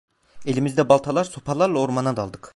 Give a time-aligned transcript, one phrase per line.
[0.53, 2.49] Elimizde baltalar, sopalarla ormana daldık.